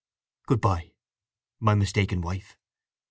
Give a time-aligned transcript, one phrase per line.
[0.47, 0.93] "Good bye,
[1.59, 2.57] my mistaken wife.